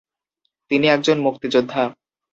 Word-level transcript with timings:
তিনি 0.71 0.85
একজন 0.87 1.17
মুক্তিযোদ্ধা। 1.21 1.83